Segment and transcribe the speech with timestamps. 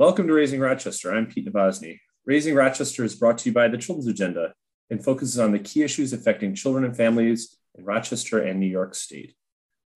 [0.00, 1.12] welcome to Raising Rochester.
[1.12, 1.98] I'm Pete Nabozny.
[2.24, 4.54] Raising Rochester is brought to you by the Children's Agenda
[4.88, 8.94] and focuses on the key issues affecting children and families in Rochester and New York
[8.94, 9.34] State.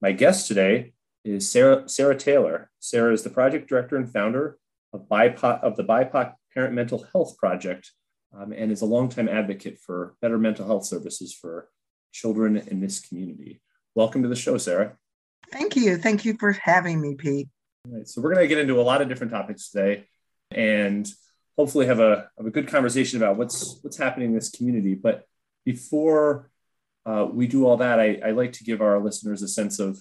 [0.02, 0.92] My guest today
[1.24, 2.70] is Sarah, Sarah Taylor.
[2.80, 4.58] Sarah is the project director and founder
[4.92, 7.90] of, BIPOC, of the BIPOC Parent Mental Health Project
[8.38, 11.70] um, and is a longtime advocate for better mental health services for
[12.12, 13.62] children in this community.
[13.94, 14.98] Welcome to the show, Sarah.
[15.50, 15.96] Thank you.
[15.96, 17.48] Thank you for having me, Pete.
[17.86, 20.06] Right, so we're going to get into a lot of different topics today,
[20.50, 21.06] and
[21.58, 24.94] hopefully have a, have a good conversation about what's what's happening in this community.
[24.94, 25.26] But
[25.66, 26.50] before
[27.04, 30.00] uh, we do all that, I, I, like to give our listeners a sense of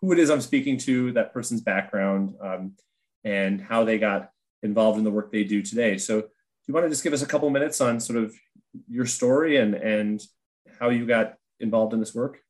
[0.00, 2.76] who it is I'm speaking to, that person's background, um,
[3.24, 4.30] and how they got
[4.62, 5.98] involved in the work they do today.
[5.98, 6.28] So, do
[6.66, 8.34] you want to just give us a couple minutes on sort of
[8.88, 10.22] your story and and
[10.80, 12.40] how you got involved in this work?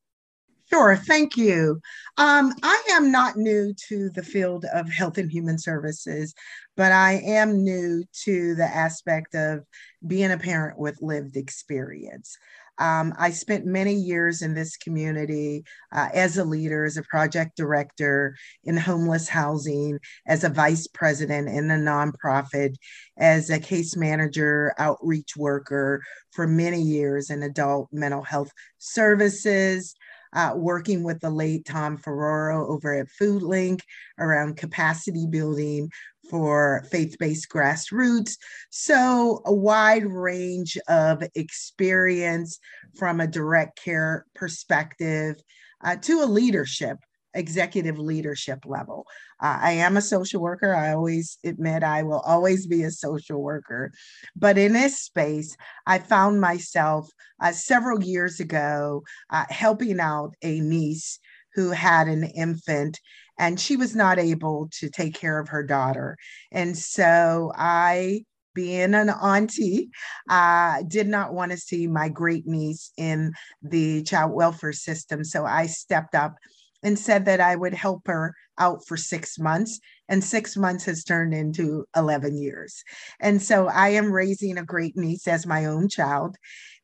[0.73, 1.79] Sure, thank you.
[2.17, 6.33] Um, I am not new to the field of health and human services,
[6.75, 9.65] but I am new to the aspect of
[10.07, 12.35] being a parent with lived experience.
[12.79, 17.55] Um, I spent many years in this community uh, as a leader, as a project
[17.55, 22.73] director in homeless housing, as a vice president in a nonprofit,
[23.15, 29.93] as a case manager, outreach worker for many years in adult mental health services
[30.33, 33.81] uh, working with the late Tom Ferraro over at FoodLink
[34.19, 35.89] around capacity building
[36.29, 38.37] for faith based grassroots.
[38.69, 42.59] So, a wide range of experience
[42.97, 45.35] from a direct care perspective
[45.83, 46.97] uh, to a leadership
[47.33, 49.05] executive leadership level.
[49.41, 50.75] Uh, I am a social worker.
[50.75, 53.91] I always admit I will always be a social worker.
[54.35, 57.09] But in this space, I found myself
[57.41, 61.19] uh, several years ago uh, helping out a niece
[61.55, 62.99] who had an infant
[63.39, 66.17] and she was not able to take care of her daughter.
[66.51, 69.89] And so I being an auntie,
[70.29, 75.23] uh, did not want to see my great niece in the child welfare system.
[75.23, 76.35] So I stepped up
[76.83, 79.79] and said that I would help her out for six months.
[80.09, 82.83] And six months has turned into 11 years.
[83.19, 86.35] And so I am raising a great niece as my own child.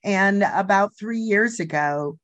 [0.04, 2.18] And about three years ago,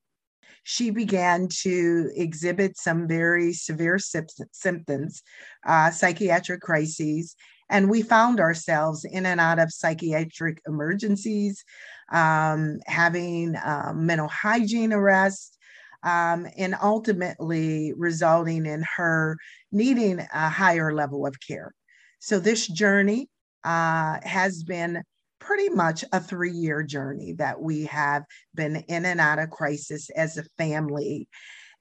[0.63, 5.21] she began to exhibit some very severe symptoms,
[5.65, 7.35] uh, psychiatric crises.
[7.69, 11.63] And we found ourselves in and out of psychiatric emergencies,
[12.11, 15.55] um, having uh, mental hygiene arrests,
[16.05, 19.37] um, and ultimately resulting in her
[19.71, 21.73] needing a higher level of care.
[22.19, 23.27] So, this journey
[23.63, 25.03] uh, has been
[25.39, 28.23] pretty much a three year journey that we have
[28.53, 31.27] been in and out of crisis as a family.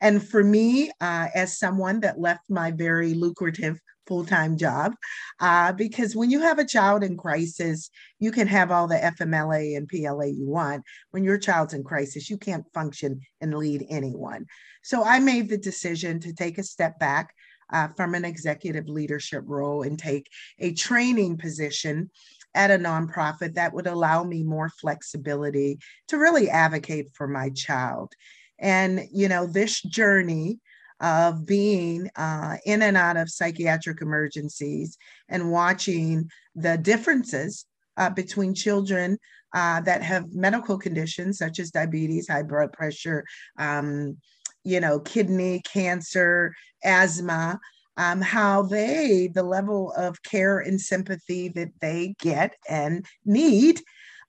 [0.00, 4.94] And for me, uh, as someone that left my very lucrative full time job.
[5.40, 9.76] Uh, because when you have a child in crisis, you can have all the FMLA
[9.76, 10.82] and PLA you want.
[11.10, 14.46] When your child's in crisis, you can't function and lead anyone.
[14.82, 17.34] So I made the decision to take a step back.
[17.72, 20.28] Uh, from an executive leadership role and take
[20.58, 22.10] a training position
[22.54, 25.78] at a nonprofit that would allow me more flexibility
[26.08, 28.12] to really advocate for my child.
[28.58, 30.60] And, you know, this journey
[31.04, 34.96] of being uh, in and out of psychiatric emergencies
[35.28, 37.66] and watching the differences
[37.98, 39.18] uh, between children
[39.54, 43.22] uh, that have medical conditions such as diabetes, high blood pressure,
[43.58, 44.16] um,
[44.64, 47.60] you know, kidney cancer, asthma,
[47.98, 53.78] um, how they, the level of care and sympathy that they get and need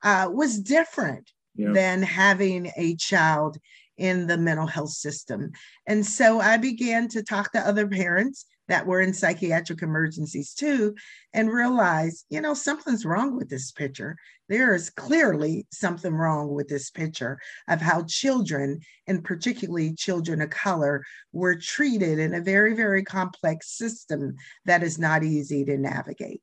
[0.04, 1.72] uh, was different yeah.
[1.72, 3.58] than having a child
[3.98, 5.52] in the mental health system.
[5.88, 10.96] And so I began to talk to other parents that were in psychiatric emergencies too
[11.34, 14.18] and realized, you know, something's wrong with this picture.
[14.50, 20.50] There is clearly something wrong with this picture of how children, and particularly children of
[20.50, 26.42] color, were treated in a very, very complex system that is not easy to navigate.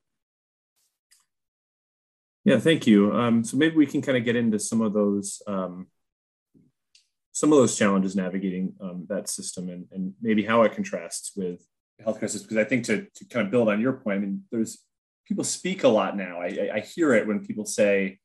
[2.45, 3.13] Yeah, thank you.
[3.13, 5.87] Um, so maybe we can kind of get into some of those um,
[7.33, 11.65] some of those challenges navigating um, that system and, and maybe how it contrasts with
[12.01, 12.43] healthcare systems.
[12.43, 14.79] Because I think to, to kind of build on your point, I mean, there's
[15.27, 16.39] people speak a lot now.
[16.41, 18.19] I, I hear it when people say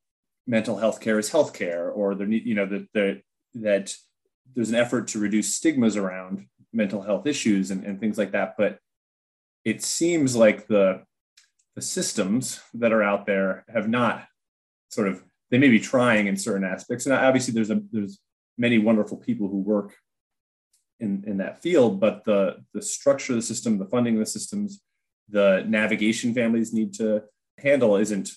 [0.47, 3.23] mental health care is healthcare, or there need, you know, that the,
[3.55, 3.95] that
[4.55, 8.55] there's an effort to reduce stigmas around mental health issues and, and things like that.
[8.59, 8.79] But
[9.65, 11.03] it seems like the
[11.75, 14.27] the systems that are out there have not
[14.91, 18.19] sort of they may be trying in certain aspects, and obviously there's a there's
[18.59, 19.95] many wonderful people who work
[21.01, 24.27] in, in that field, but the, the structure of the system, the funding of the
[24.27, 24.83] systems
[25.29, 27.23] the navigation families need to
[27.59, 28.31] handle isn't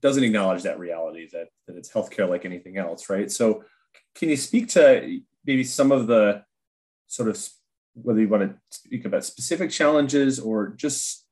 [0.00, 3.30] doesn't acknowledge that reality that that it's healthcare like anything else, right?
[3.30, 3.64] So,
[4.14, 6.44] can you speak to maybe some of the
[7.06, 7.38] sort of
[7.94, 11.26] whether you want to speak about specific challenges or just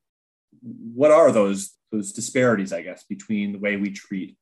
[0.63, 4.37] what are those those disparities, I guess, between the way we treat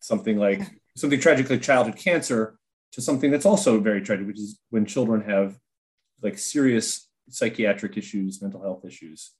[0.00, 0.62] something like
[0.96, 2.58] something tragic like childhood cancer
[2.94, 5.58] to something that's also very tragic, which is when children have
[6.22, 9.32] like serious psychiatric issues, mental health issues.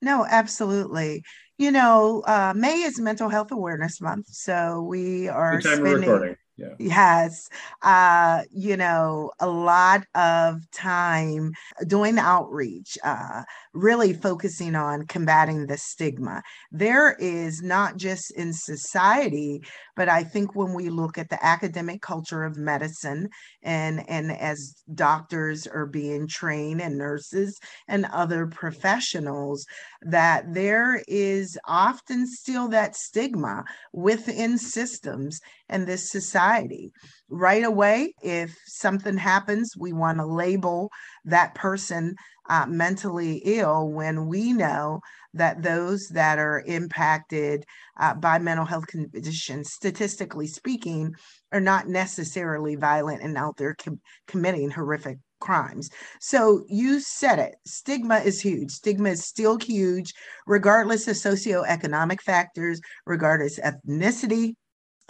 [0.00, 1.22] No, absolutely.
[1.58, 6.36] You know, uh, May is Mental Health Awareness Month, so we are spending, recording.
[6.60, 6.74] Yeah.
[6.78, 7.48] Yes.
[7.80, 11.52] Uh, you know, a lot of time
[11.86, 16.42] doing outreach, uh, really focusing on combating the stigma.
[16.70, 19.62] There is not just in society,
[19.96, 23.30] but I think when we look at the academic culture of medicine
[23.62, 27.58] and, and as doctors are being trained and nurses
[27.88, 29.66] and other professionals,
[30.02, 36.92] that there is often still that stigma within systems and this society.
[37.28, 40.90] Right away, if something happens, we want to label
[41.24, 42.16] that person
[42.48, 45.00] uh, mentally ill when we know
[45.34, 47.64] that those that are impacted
[47.98, 51.14] uh, by mental health conditions, statistically speaking,
[51.52, 55.88] are not necessarily violent and out there com- committing horrific crimes.
[56.20, 57.54] So you said it.
[57.66, 58.70] Stigma is huge.
[58.70, 60.12] Stigma is still huge,
[60.46, 64.54] regardless of socioeconomic factors, regardless of ethnicity,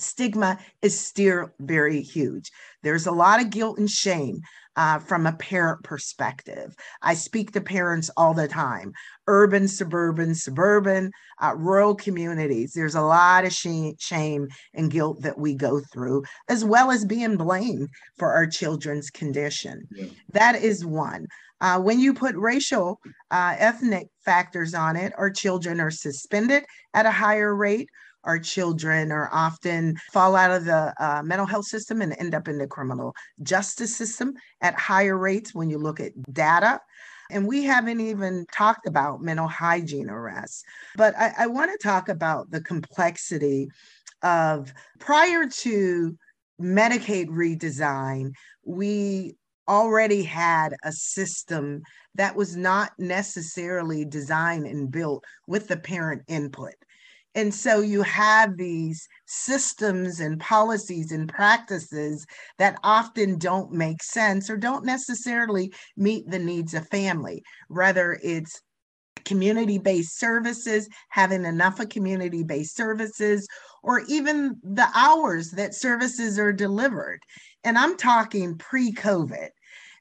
[0.01, 2.51] stigma is still very huge.
[2.83, 4.41] There's a lot of guilt and shame
[4.77, 6.75] uh, from a parent perspective.
[7.03, 8.93] I speak to parents all the time
[9.27, 12.73] urban, suburban, suburban, uh, rural communities.
[12.73, 17.05] There's a lot of shame, shame and guilt that we go through, as well as
[17.05, 19.87] being blamed for our children's condition.
[19.93, 20.07] Yeah.
[20.33, 21.29] That is one.
[21.61, 23.01] Uh, when you put racial,
[23.31, 26.65] uh, ethnic factors on it, our children are suspended
[26.95, 27.89] at a higher rate
[28.25, 32.49] our children are often fall out of the uh, mental health system and end up
[32.49, 36.81] in the criminal justice system at higher rates when you look at data.
[37.31, 40.65] And we haven't even talked about mental hygiene arrests.
[40.97, 43.69] But I, I want to talk about the complexity
[44.23, 46.17] of prior to
[46.61, 48.33] Medicaid redesign,
[48.65, 49.37] we
[49.69, 51.83] already had a system
[52.17, 56.75] that was not necessarily designed and built with the parent input.
[57.35, 62.27] And so you have these systems and policies and practices
[62.59, 67.43] that often don't make sense or don't necessarily meet the needs of family.
[67.69, 68.61] whether it's
[69.25, 73.47] community based services, having enough of community based services,
[73.83, 77.21] or even the hours that services are delivered.
[77.65, 79.51] And I'm talking pre COVID.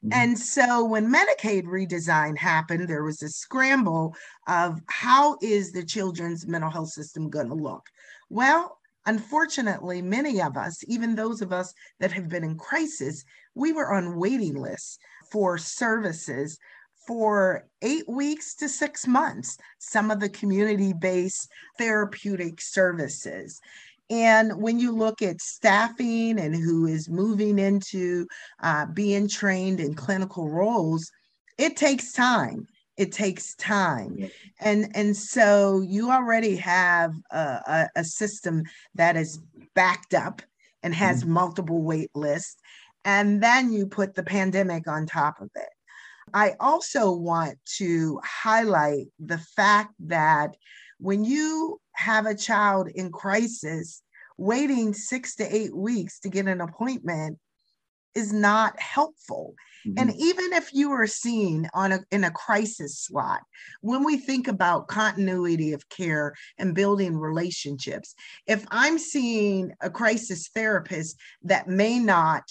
[0.04, 0.12] Mm-hmm.
[0.12, 4.14] And so when Medicaid redesign happened, there was a scramble
[4.48, 7.86] of how is the children's mental health system going to look?
[8.30, 13.24] Well, unfortunately, many of us, even those of us that have been in crisis,
[13.54, 14.98] we were on waiting lists
[15.30, 16.58] for services
[17.06, 23.60] for eight weeks to six months, some of the community based therapeutic services.
[24.10, 28.26] And when you look at staffing and who is moving into
[28.60, 31.10] uh, being trained in clinical roles,
[31.56, 32.66] it takes time.
[32.96, 34.16] It takes time.
[34.18, 34.28] Yeah.
[34.58, 38.64] And, and so you already have a, a, a, system
[38.94, 39.40] that is
[39.74, 40.42] backed up
[40.82, 41.32] and has mm-hmm.
[41.32, 42.56] multiple wait lists.
[43.04, 45.68] And then you put the pandemic on top of it.
[46.34, 50.56] I also want to highlight the fact that
[50.98, 54.02] when you have a child in crisis,
[54.38, 57.38] waiting six to eight weeks to get an appointment
[58.14, 59.54] is not helpful.
[59.86, 59.98] Mm-hmm.
[59.98, 63.42] And even if you are seen on a in a crisis slot,
[63.82, 68.14] when we think about continuity of care and building relationships,
[68.46, 72.44] if I'm seeing a crisis therapist that may not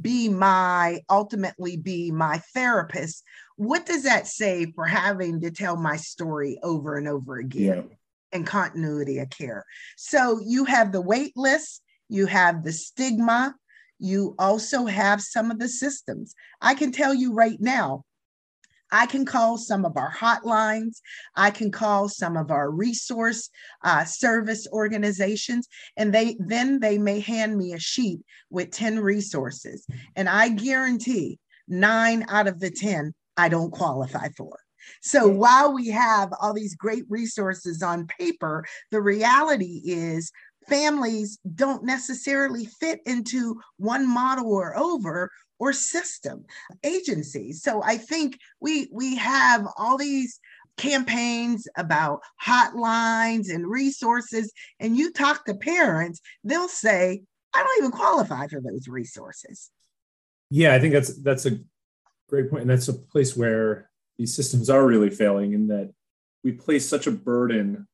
[0.00, 3.24] be my ultimately be my therapist,
[3.56, 7.88] what does that say for having to tell my story over and over again?
[7.88, 7.96] Yeah
[8.32, 9.64] and continuity of care.
[9.96, 13.54] So you have the wait list, you have the stigma,
[13.98, 16.34] you also have some of the systems.
[16.60, 18.04] I can tell you right now,
[18.92, 21.00] I can call some of our hotlines.
[21.36, 23.50] I can call some of our resource
[23.84, 28.20] uh, service organizations, and they then they may hand me a sheet
[28.50, 29.86] with 10 resources.
[30.16, 34.58] And I guarantee nine out of the 10 I don't qualify for.
[35.02, 40.32] So while we have all these great resources on paper, the reality is
[40.68, 46.44] families don't necessarily fit into one model or over or system
[46.84, 47.62] agencies.
[47.62, 50.40] So I think we we have all these
[50.76, 57.22] campaigns about hotlines and resources, and you talk to parents, they'll say,
[57.54, 59.70] I don't even qualify for those resources.
[60.48, 61.58] Yeah, I think that's that's a
[62.28, 63.89] great point, and that's a place where
[64.20, 65.90] these systems are really failing in that
[66.44, 67.88] we place such a burden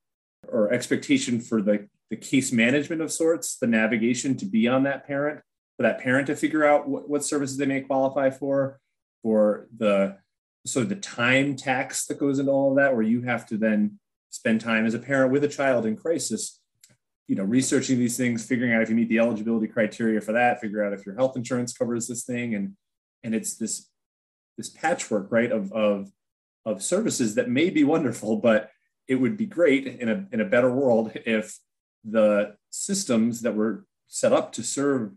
[0.48, 5.06] or expectation for the the case management of sorts, the navigation to be on that
[5.06, 5.40] parent,
[5.76, 8.80] for that parent to figure out what, what services they may qualify for,
[9.22, 10.16] for the
[10.64, 14.00] so the time tax that goes into all of that, where you have to then
[14.30, 16.60] spend time as a parent with a child in crisis
[17.28, 20.60] you know, researching these things, figuring out if you meet the eligibility criteria for that,
[20.60, 22.76] figure out if your health insurance covers this thing, and
[23.22, 23.88] and it's this
[24.56, 26.10] this patchwork, right, of of
[26.64, 28.70] of services that may be wonderful, but
[29.06, 31.58] it would be great in a in a better world if
[32.04, 35.12] the systems that were set up to serve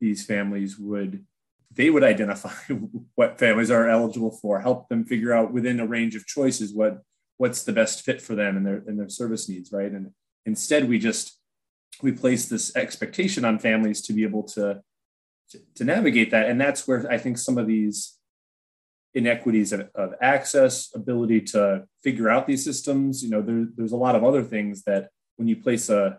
[0.00, 1.24] these families would
[1.72, 2.54] they would identify
[3.14, 7.02] what families are eligible for, help them figure out within a range of choices what
[7.38, 9.92] what's the best fit for them and their and their service needs, right?
[9.92, 10.12] And
[10.44, 11.38] instead we just
[12.02, 14.82] we place this expectation on families to be able to,
[15.50, 16.48] to, to navigate that.
[16.48, 18.15] And that's where I think some of these
[19.16, 23.96] inequities of, of access, ability to figure out these systems, you know, there, there's a
[23.96, 26.18] lot of other things that when you place a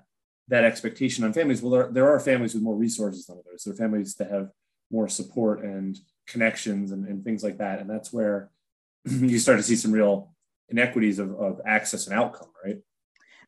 [0.50, 3.63] that expectation on families, well, there, there are families with more resources than others.
[3.63, 4.50] There are families that have
[4.89, 7.80] more support and connections and, and things like that.
[7.80, 8.50] And that's where
[9.06, 10.34] you start to see some real
[10.70, 12.77] inequities of, of access and outcome, right?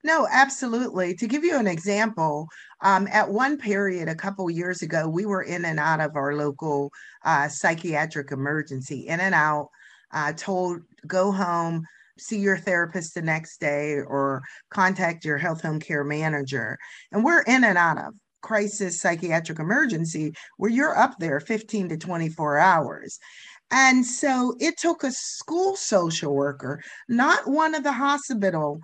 [0.03, 1.13] No, absolutely.
[1.15, 2.47] To give you an example,
[2.81, 6.35] um, at one period a couple years ago, we were in and out of our
[6.35, 6.91] local
[7.25, 9.69] uh, psychiatric emergency, in and out,
[10.13, 11.83] uh, told go home,
[12.17, 16.77] see your therapist the next day, or contact your health home care manager.
[17.11, 21.97] And we're in and out of crisis psychiatric emergency where you're up there 15 to
[21.97, 23.19] 24 hours.
[23.71, 28.79] And so it took a school social worker, not one of the hospital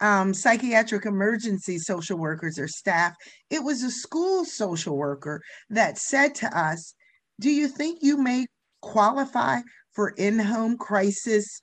[0.00, 3.14] um, psychiatric emergency social workers or staff.
[3.50, 6.94] It was a school social worker that said to us,
[7.40, 8.46] Do you think you may
[8.82, 9.60] qualify
[9.92, 11.62] for in home crisis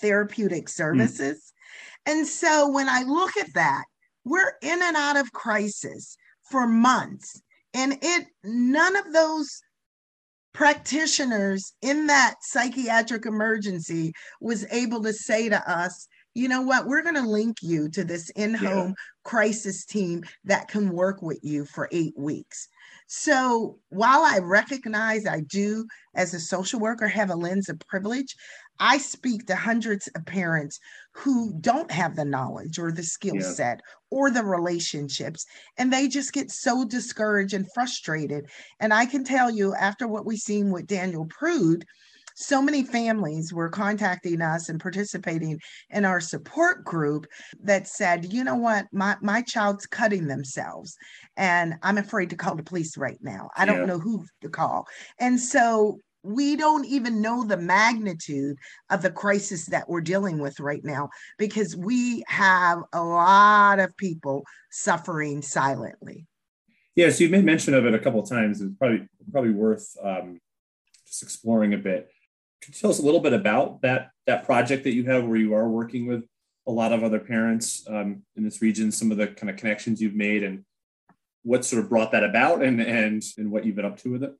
[0.00, 0.72] therapeutic hmm.
[0.72, 1.38] services?
[1.38, 2.12] Mm.
[2.12, 3.84] And so when I look at that,
[4.24, 6.16] we're in and out of crisis
[6.50, 7.40] for months.
[7.74, 9.60] And it none of those
[10.52, 17.02] practitioners in that psychiatric emergency was able to say to us, you know what, we're
[17.02, 18.94] going to link you to this in home yeah.
[19.24, 22.68] crisis team that can work with you for eight weeks.
[23.06, 28.36] So while I recognize I do, as a social worker, have a lens of privilege,
[28.78, 30.78] I speak to hundreds of parents
[31.12, 33.52] who don't have the knowledge or the skill yeah.
[33.52, 35.46] set or the relationships,
[35.78, 38.50] and they just get so discouraged and frustrated.
[38.78, 41.86] And I can tell you, after what we've seen with Daniel Prude,
[42.36, 45.58] so many families were contacting us and participating
[45.90, 47.26] in our support group
[47.62, 50.96] that said, you know what, my, my child's cutting themselves
[51.38, 53.48] and I'm afraid to call the police right now.
[53.56, 53.86] I don't yeah.
[53.86, 54.86] know who to call.
[55.18, 58.58] And so we don't even know the magnitude
[58.90, 63.96] of the crisis that we're dealing with right now because we have a lot of
[63.96, 66.26] people suffering silently.
[66.96, 68.60] Yeah, so you made mention of it a couple of times.
[68.60, 70.40] It's probably probably worth um,
[71.06, 72.10] just exploring a bit.
[72.66, 75.36] Could you tell us a little bit about that that project that you have, where
[75.36, 76.24] you are working with
[76.66, 78.90] a lot of other parents um, in this region?
[78.90, 80.64] Some of the kind of connections you've made, and
[81.44, 84.24] what sort of brought that about, and and and what you've been up to with
[84.24, 84.34] it.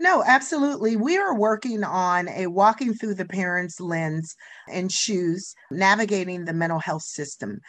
[0.00, 0.96] No, absolutely.
[0.96, 4.34] We are working on a walking through the parents' lens
[4.68, 7.60] and shoes, navigating the mental health system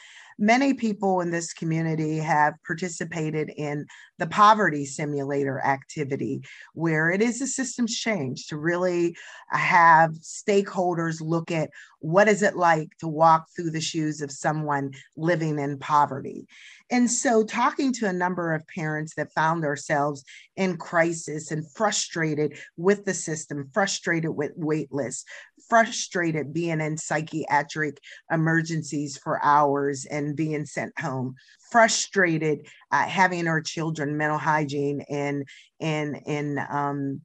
[0.42, 3.86] many people in this community have participated in
[4.18, 6.42] the poverty simulator activity,
[6.74, 9.16] where it is a systems change to really
[9.50, 11.70] have stakeholders look at
[12.00, 16.48] what is it like to walk through the shoes of someone living in poverty.
[16.90, 20.26] And so, talking to a number of parents that found ourselves
[20.58, 25.24] in crisis and frustrated with the system, frustrated with wait lists,
[25.72, 27.98] frustrated being in psychiatric
[28.30, 31.34] emergencies for hours and being sent home,
[31.72, 35.48] frustrated uh, having our children mental hygiene and
[35.80, 37.22] and and um,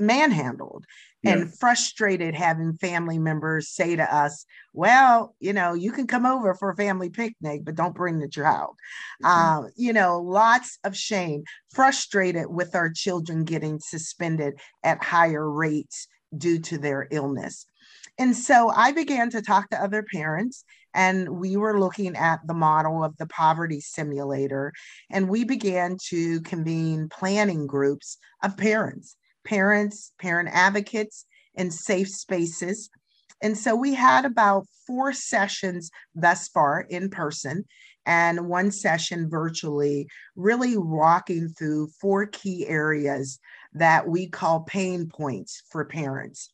[0.00, 0.86] manhandled
[1.22, 1.32] yeah.
[1.32, 6.54] and frustrated having family members say to us, well, you know, you can come over
[6.54, 8.76] for a family picnic, but don't bring the child.
[9.22, 9.64] Mm-hmm.
[9.64, 16.08] Uh, you know, lots of shame, frustrated with our children getting suspended at higher rates
[16.34, 17.66] due to their illness.
[18.20, 20.62] And so I began to talk to other parents,
[20.92, 24.74] and we were looking at the model of the poverty simulator.
[25.08, 31.24] And we began to convene planning groups of parents parents, parent advocates,
[31.56, 32.90] and safe spaces
[33.40, 37.64] And so we had about four sessions thus far in person
[38.04, 43.38] and one session virtually, really walking through four key areas
[43.72, 46.50] that we call pain points for parents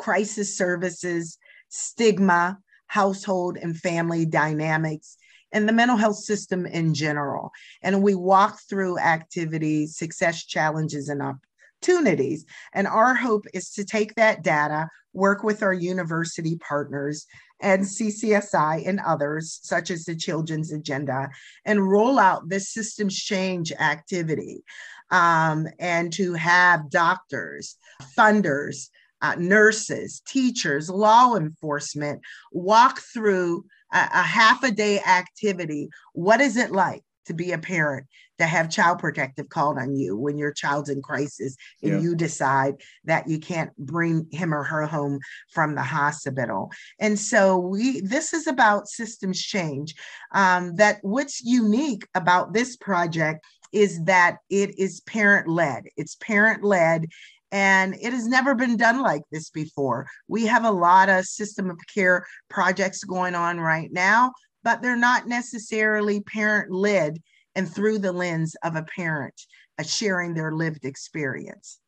[0.00, 1.36] crisis services,
[1.68, 5.18] stigma, household and family dynamics,
[5.52, 7.52] and the mental health system in general.
[7.82, 12.46] And we walk through activities, success challenges, and opportunities.
[12.72, 17.26] And our hope is to take that data, work with our university partners
[17.60, 21.28] and CCSI and others, such as the Children's Agenda,
[21.66, 24.64] and roll out this systems change activity.
[25.10, 27.76] Um, and to have doctors,
[28.16, 28.88] funders,
[29.22, 32.20] uh, nurses, teachers, law enforcement
[32.52, 35.88] walk through a, a half a day activity.
[36.12, 38.06] What is it like to be a parent
[38.38, 41.98] to have child protective called on you when your child's in crisis and yeah.
[42.00, 42.74] you decide
[43.04, 45.20] that you can't bring him or her home
[45.52, 49.94] from the hospital and so we this is about systems change
[50.32, 56.64] um, that what's unique about this project is that it is parent led it's parent
[56.64, 57.06] led
[57.52, 60.06] and it has never been done like this before.
[60.28, 64.96] We have a lot of system of care projects going on right now, but they're
[64.96, 67.18] not necessarily parent led
[67.54, 69.34] and through the lens of a parent
[69.78, 71.78] uh, sharing their lived experience.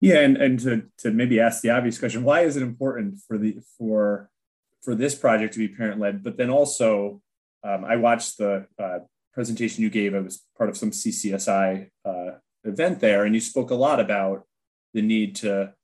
[0.00, 3.38] Yeah, and, and to, to maybe ask the obvious question, why is it important for
[3.38, 4.30] the for
[4.82, 6.22] for this project to be parent led?
[6.22, 7.22] But then also,
[7.62, 8.98] um, I watched the uh,
[9.32, 10.14] presentation you gave.
[10.14, 12.30] I was part of some CCSI uh,
[12.64, 14.46] event there, and you spoke a lot about
[14.94, 15.74] the need to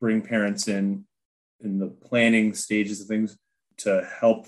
[0.00, 1.04] bring parents in
[1.60, 3.38] in the planning stages of things
[3.78, 4.46] to help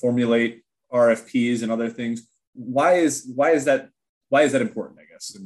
[0.00, 2.28] formulate RFPs and other things.
[2.54, 3.90] Why is why is that
[4.30, 5.36] why is that important i guess?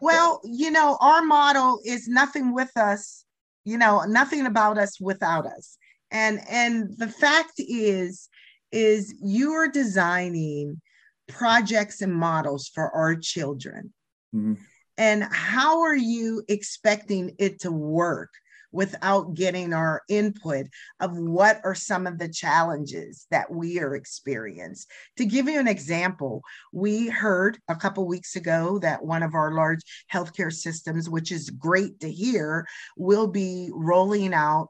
[0.00, 3.24] Well you know our model is nothing with us
[3.66, 5.76] you know nothing about us without us.
[6.10, 8.28] And and the fact is
[8.72, 10.80] is you are designing
[11.28, 13.92] projects and models for our children.
[14.34, 14.54] Mm-hmm.
[14.98, 18.30] And how are you expecting it to work
[18.72, 20.66] without getting our input
[21.00, 24.86] of what are some of the challenges that we are experiencing.
[25.16, 29.54] To give you an example, we heard a couple weeks ago that one of our
[29.54, 29.80] large
[30.12, 32.66] healthcare systems, which is great to hear,
[32.98, 34.68] will be rolling out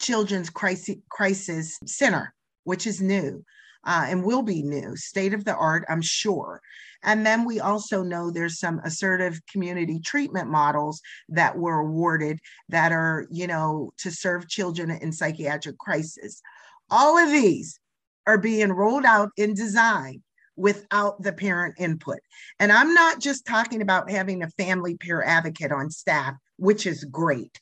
[0.00, 2.34] Children's Crisis, Crisis Center,
[2.64, 3.42] which is new.
[3.86, 6.60] Uh, and will be new, state of the art, I'm sure.
[7.04, 12.90] And then we also know there's some assertive community treatment models that were awarded that
[12.90, 16.42] are, you know, to serve children in psychiatric crisis.
[16.90, 17.78] All of these
[18.26, 20.22] are being rolled out in design
[20.56, 22.18] without the parent input.
[22.58, 27.04] And I'm not just talking about having a family peer advocate on staff, which is
[27.04, 27.60] great,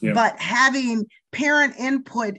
[0.00, 0.14] yeah.
[0.14, 2.38] but having parent input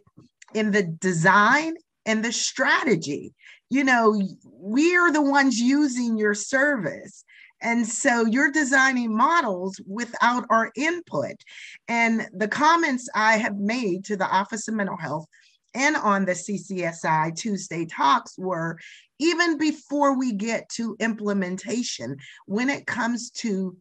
[0.54, 1.76] in the design
[2.08, 3.34] and the strategy
[3.70, 7.24] you know, we are the ones using your service.
[7.62, 11.36] And so you're designing models without our input.
[11.88, 15.26] And the comments I have made to the Office of Mental Health
[15.74, 18.78] and on the CCSI Tuesday talks were
[19.20, 23.76] even before we get to implementation, when it comes to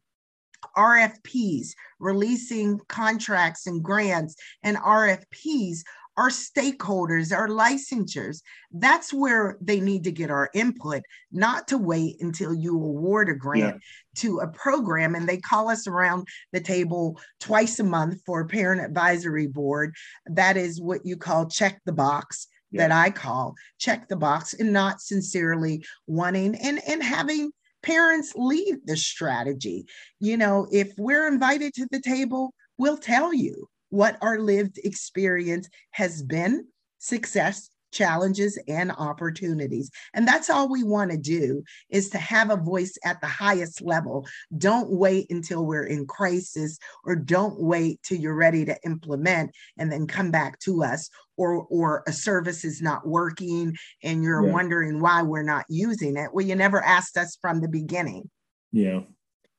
[0.76, 1.68] RFPs,
[2.00, 5.80] releasing contracts and grants and RFPs,
[6.16, 8.42] our stakeholders, our licensures.
[8.72, 13.34] That's where they need to get our input, not to wait until you award a
[13.34, 14.22] grant yeah.
[14.22, 15.14] to a program.
[15.14, 19.94] And they call us around the table twice a month for a parent advisory board.
[20.26, 22.48] That is what you call check the box.
[22.72, 22.88] Yeah.
[22.88, 27.52] That I call check the box and not sincerely wanting and, and having
[27.82, 29.86] parents lead the strategy.
[30.18, 35.68] You know, if we're invited to the table, we'll tell you what our lived experience
[35.92, 36.66] has been
[36.98, 39.90] success challenges and opportunities.
[40.12, 43.80] And that's all we want to do is to have a voice at the highest
[43.80, 44.26] level.
[44.58, 49.90] Don't wait until we're in crisis or don't wait till you're ready to implement and
[49.90, 54.52] then come back to us or or a service is not working and you're yeah.
[54.52, 56.34] wondering why we're not using it.
[56.34, 58.28] Well you never asked us from the beginning.
[58.72, 59.00] Yeah.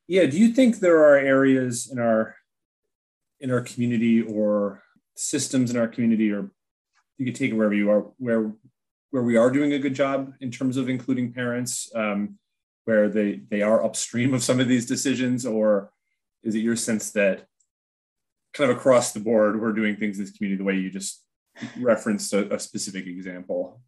[0.08, 2.37] Yeah do you think there are areas in our
[3.40, 4.82] in our community or
[5.16, 6.52] systems in our community or
[7.18, 8.52] you could take it wherever you are where
[9.12, 12.38] where we are doing a good job in terms of including parents um,
[12.86, 15.92] where they they are upstream of some of these decisions or
[16.44, 17.46] is it your sense that
[18.54, 21.24] kind of across the board we're doing things in this community the way you just
[21.80, 23.82] referenced a, a specific example?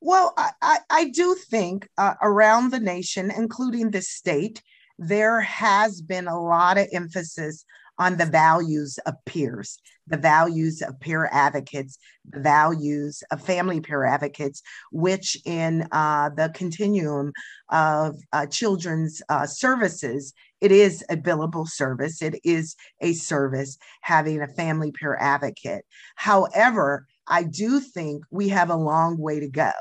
[0.00, 4.62] Well i, I, I do think uh, around the nation including the state
[4.98, 7.64] there has been a lot of emphasis
[7.98, 14.04] on the values of peers, the values of peer advocates, the values of family peer
[14.04, 17.32] advocates, which in uh, the continuum
[17.70, 22.22] of uh, children's uh, services, it is a billable service.
[22.22, 25.84] It is a service having a family peer advocate.
[26.16, 29.72] However, I do think we have a long way to go.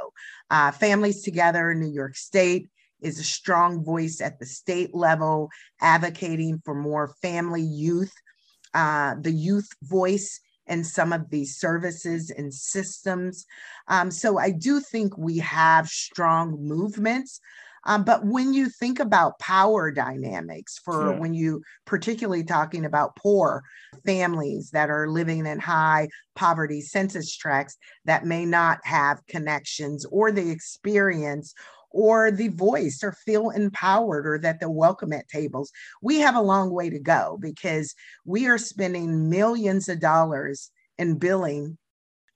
[0.49, 2.69] Uh, Families Together in New York State
[3.03, 5.49] is a strong voice at the state level,
[5.81, 8.13] advocating for more family youth,
[8.73, 13.45] uh, the youth voice in some of these services and systems.
[13.87, 17.39] Um, so I do think we have strong movements.
[17.85, 21.19] Um, but when you think about power dynamics for yeah.
[21.19, 23.61] when you particularly talking about poor
[24.05, 30.31] families that are living in high poverty census tracts that may not have connections or
[30.31, 31.53] the experience
[31.93, 35.71] or the voice or feel empowered or that they're welcome at tables.
[36.01, 41.17] We have a long way to go because we are spending millions of dollars in
[41.17, 41.77] billing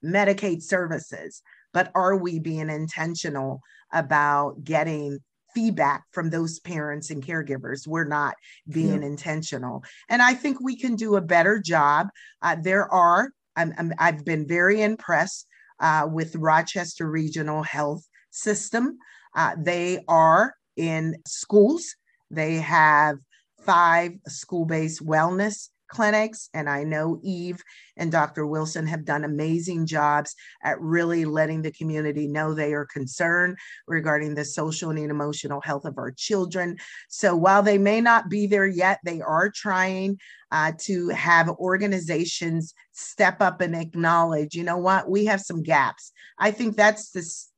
[0.04, 1.42] Medicaid services.
[1.74, 5.20] But are we being intentional about getting
[5.54, 7.88] feedback from those parents and caregivers?
[7.88, 8.36] We're not
[8.70, 9.08] being yeah.
[9.08, 9.84] intentional.
[10.08, 12.10] And I think we can do a better job.
[12.42, 13.66] Uh, there are, i
[14.00, 15.48] have been very impressed
[15.80, 19.00] uh, with Rochester Regional Health System.
[19.38, 21.96] Uh, they are in schools.
[22.30, 23.18] They have
[23.60, 26.50] five school based wellness clinics.
[26.54, 27.62] And I know Eve
[27.96, 28.46] and Dr.
[28.46, 34.36] Wilson have done amazing jobs at really letting the community know they are concerned regarding
[34.36, 36.78] the social and emotional health of our children.
[37.08, 40.20] So while they may not be there yet, they are trying
[40.52, 46.12] uh, to have organizations step up and acknowledge, you know what, we have some gaps.
[46.38, 47.50] I think that's this,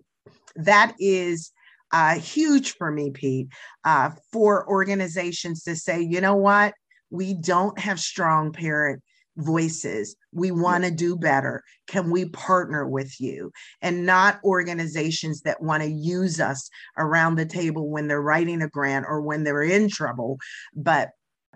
[0.55, 1.51] that is
[1.91, 3.47] uh, huge for me, Pete,
[3.83, 6.73] uh, for organizations to say, you know what,
[7.09, 9.01] we don't have strong parent
[9.37, 10.15] voices.
[10.33, 11.63] We want to do better.
[11.87, 13.51] Can we partner with you?
[13.81, 18.67] And not organizations that want to use us around the table when they're writing a
[18.67, 20.37] grant or when they're in trouble,
[20.75, 21.09] but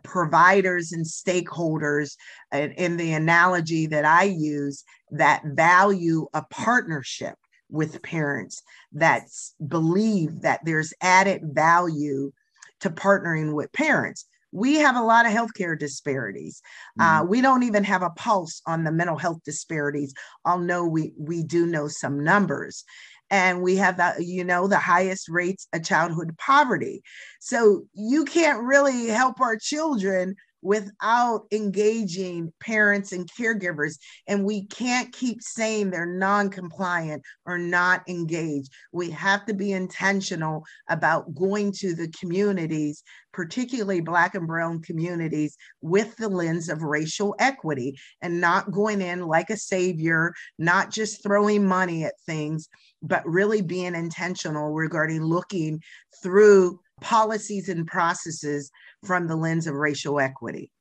[0.03, 2.15] providers and stakeholders
[2.51, 7.35] in the analogy that I use that value a partnership
[7.73, 8.61] with parents
[8.93, 9.23] that
[9.67, 12.31] believe that there's added value
[12.79, 14.25] to partnering with parents.
[14.51, 16.61] We have a lot of healthcare disparities.
[16.99, 17.21] Uh, mm-hmm.
[17.21, 20.13] Uh, we don't even have a pulse on the mental health disparities.
[20.45, 22.83] I'll know we we do know some numbers,
[23.31, 27.01] and we have the you know the highest rates of childhood poverty.
[27.39, 33.97] So you can't really help our children without engaging parents and caregivers.
[34.27, 38.71] And we can't keep saying they're non compliant or not engaged.
[38.91, 45.57] We have to be intentional about going to the communities, particularly Black and Brown communities,
[45.81, 51.21] with the lens of racial equity and not going in like a savior, not just
[51.21, 52.69] throwing money at things,
[53.01, 55.81] but really being intentional regarding looking
[56.23, 58.71] through policies and processes
[59.05, 60.71] from the lens of racial equity.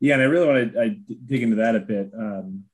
[0.00, 2.10] Yeah, and I really want to I dig into that a bit.
[2.16, 2.64] Um,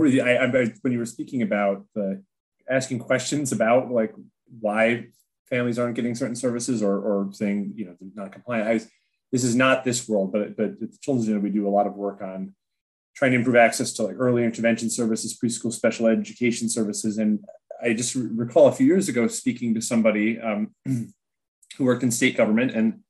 [0.00, 2.22] I, I, when you were speaking about the
[2.68, 4.12] asking questions about like
[4.60, 5.06] why
[5.48, 8.68] families aren't getting certain services or, or saying you know they're not compliant.
[8.68, 8.86] I,
[9.32, 11.86] this is not this world, but but at the Children's Union we do a lot
[11.86, 12.54] of work on
[13.14, 17.40] trying to improve access to like early intervention services, preschool special education services, and
[17.82, 20.74] I just recall a few years ago speaking to somebody um,
[21.76, 23.00] who worked in state government and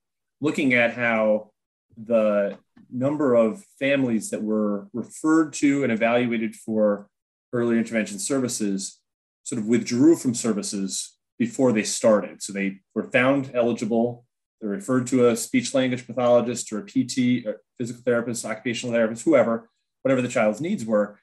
[0.41, 1.51] looking at how
[1.97, 2.59] the
[2.91, 7.09] number of families that were referred to and evaluated for
[7.53, 9.01] early intervention services
[9.45, 12.43] sort of withdrew from services before they started.
[12.43, 14.25] So they were found eligible.
[14.61, 19.25] They're referred to a speech language pathologist or a PT, or physical therapist, occupational therapist,
[19.25, 19.69] whoever,
[20.03, 21.19] whatever the child's needs were.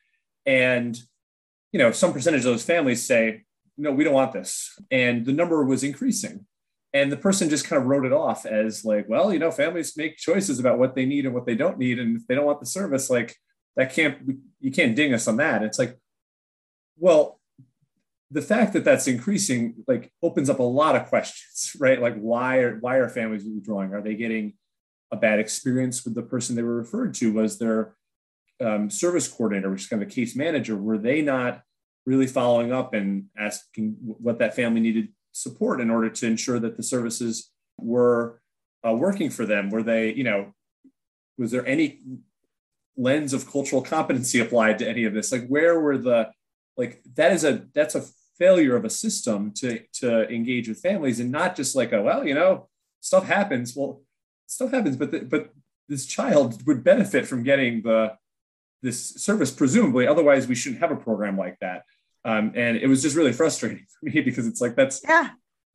[0.46, 1.00] And
[1.72, 3.44] you know, some percentage of those families say,
[3.78, 4.80] no, we don't want this.
[4.90, 6.46] And the number was increasing
[6.98, 9.98] and the person just kind of wrote it off as like well you know families
[9.98, 12.00] make choices about what they need and what they don't need.
[12.00, 13.36] And if they don't want the service like
[13.76, 14.18] that can't
[14.60, 15.64] you can't ding us on that.
[15.64, 15.98] It's like
[16.98, 17.40] well
[18.30, 22.02] the fact that that's increasing like opens up a lot of questions right?
[22.02, 23.94] Like why are why are families withdrawing?
[23.94, 24.54] Are they getting
[25.12, 27.34] a bad experience with the person they were referred to?
[27.34, 27.96] Was their
[28.60, 31.62] um, service coordinator which is kind of a case manager were they not
[32.08, 36.78] really following up and asking what that family needed support in order to ensure that
[36.78, 38.42] the services were
[38.88, 39.70] uh, working for them?
[39.70, 40.54] Were they, you know,
[41.38, 42.00] was there any
[42.96, 45.32] lens of cultural competency applied to any of this?
[45.32, 46.32] Like, where were the,
[46.76, 48.06] like, that is a, that's a
[48.38, 52.26] failure of a system to, to engage with families and not just like, a, well,
[52.26, 52.68] you know,
[53.02, 53.76] stuff happens.
[53.76, 54.02] Well,
[54.48, 55.50] stuff happens, but, the, but
[55.90, 58.16] this child would benefit from getting the
[58.84, 61.84] this service presumably otherwise we shouldn't have a program like that
[62.26, 65.30] um, and it was just really frustrating for me because it's like that's yeah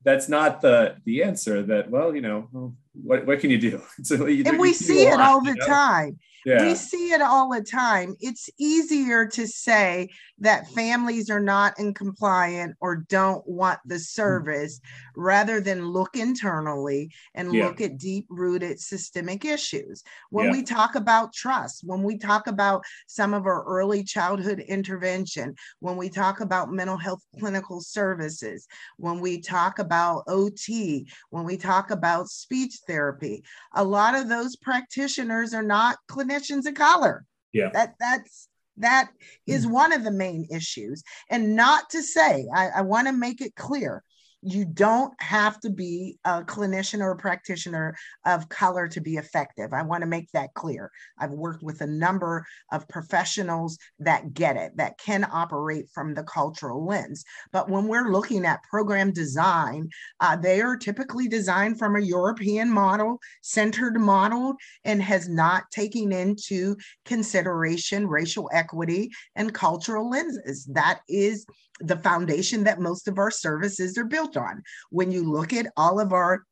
[0.04, 4.26] that's not the the answer that well you know what, what can you do so
[4.26, 5.66] you, and we see it all the know?
[5.66, 6.62] time yeah.
[6.62, 8.16] We see it all the time.
[8.20, 10.08] It's easier to say
[10.42, 14.00] that families are not in compliant or don't want the hmm.
[14.00, 15.20] service mm-hmm.
[15.20, 17.66] rather than look internally and yeah.
[17.66, 20.02] look at deep rooted systemic issues.
[20.30, 20.52] When yeah.
[20.52, 25.96] we talk about trust, when we talk about some of our early childhood intervention, when
[25.96, 28.66] we talk about mental health clinical services,
[28.98, 33.42] when we talk about OT, when we talk about speech therapy,
[33.74, 37.24] a lot of those practitioners are not clinicians clinicians of color.
[37.52, 37.70] Yeah.
[37.72, 39.10] That that's that
[39.46, 39.70] is mm.
[39.70, 41.02] one of the main issues.
[41.30, 44.02] And not to say, I, I want to make it clear
[44.42, 47.94] you don't have to be a clinician or a practitioner
[48.26, 49.72] of color to be effective.
[49.72, 50.90] I want to make that clear.
[51.18, 56.24] I've worked with a number of professionals that get it, that can operate from the
[56.24, 57.24] cultural lens.
[57.52, 59.88] But when we're looking at program design,
[60.20, 66.10] uh, they are typically designed from a European model, centered model, and has not taken
[66.12, 70.64] into consideration racial equity and cultural lenses.
[70.66, 71.46] That is
[71.80, 74.62] the foundation that most of our services are built on.
[74.90, 76.42] When you look at all of our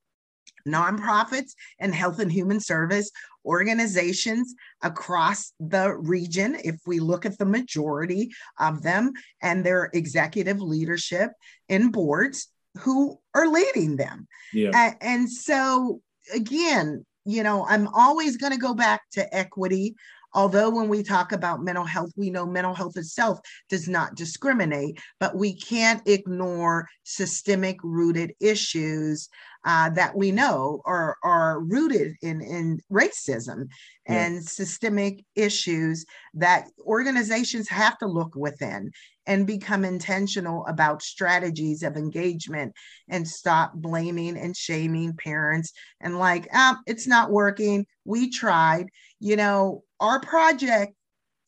[0.66, 3.10] nonprofits and health and human service
[3.44, 9.12] organizations across the region, if we look at the majority of them
[9.42, 11.32] and their executive leadership
[11.68, 14.28] in boards who are leading them.
[14.52, 14.70] Yeah.
[14.74, 16.02] And, and so,
[16.34, 19.94] again, you know, I'm always going to go back to equity
[20.32, 25.00] Although, when we talk about mental health, we know mental health itself does not discriminate,
[25.18, 29.28] but we can't ignore systemic rooted issues
[29.64, 33.68] uh, that we know are, are rooted in, in racism
[34.08, 34.24] yeah.
[34.26, 38.90] and systemic issues that organizations have to look within
[39.26, 42.72] and become intentional about strategies of engagement
[43.08, 47.86] and stop blaming and shaming parents and like, ah, it's not working.
[48.04, 48.86] We tried.
[49.18, 50.94] You know, our project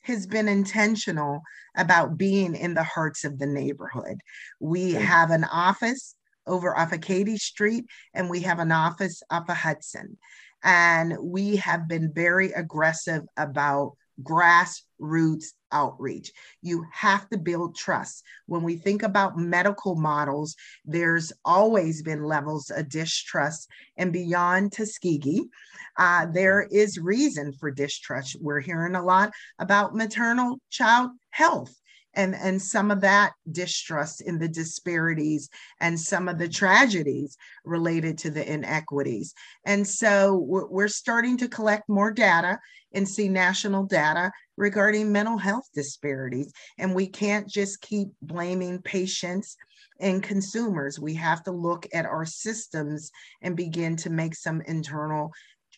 [0.03, 1.43] has been intentional
[1.77, 4.19] about being in the hearts of the neighborhood.
[4.61, 6.15] We have an office
[6.47, 10.19] over off of Katy Street, and we have an office off of Hudson.
[10.65, 16.33] And we have been very aggressive about grassroots outreach.
[16.61, 18.25] You have to build trust.
[18.47, 23.69] When we think about medical models, there's always been levels of distrust.
[23.97, 25.49] And beyond Tuskegee,
[25.97, 28.37] uh, there is reason for distrust.
[28.41, 31.75] We're hearing a lot about maternal child health
[32.15, 35.49] and and some of that distrust in the disparities
[35.81, 39.35] and some of the tragedies related to the inequities.
[39.65, 42.59] And so we're, starting to collect more data
[42.93, 46.53] and see national data regarding mental health disparities.
[46.79, 49.57] And we can't just keep blaming patients
[50.01, 50.99] and consumers.
[50.99, 55.33] We have to look at our systems and begin to make some internal